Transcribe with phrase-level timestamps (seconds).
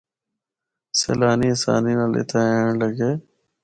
[0.99, 3.11] سیلانی آسانی نال اِتھا اینڑ لگے۔